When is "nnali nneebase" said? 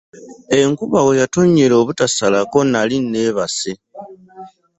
2.65-3.73